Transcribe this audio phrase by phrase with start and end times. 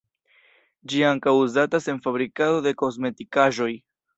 [0.93, 3.73] Ĝi ankaŭ uzatas en fabrikado de kosmetikaĵoj.